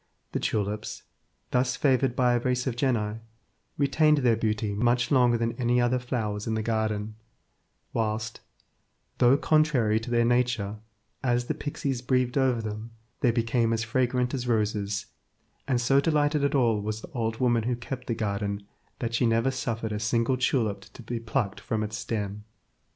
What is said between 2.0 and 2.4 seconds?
by a